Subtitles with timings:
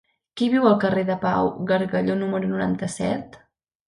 [0.39, 3.39] Qui viu al carrer de Pau Gargallo número noranta-set?